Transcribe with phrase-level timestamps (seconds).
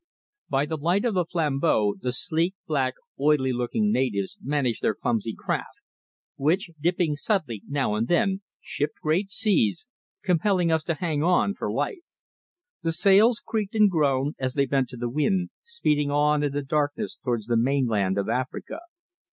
[0.49, 5.35] BY the light of the flambeaux the sleek, black, oily looking natives managed their clumsy
[5.37, 5.77] craft,
[6.37, 9.85] which, dipping suddenly now and then, shipped great seas,
[10.23, 11.99] compelling us to hang on for life.
[12.81, 16.63] The sails creaked and groaned as they bent to the wind, speeding on in the
[16.63, 18.79] darkness towards the mainland of Africa.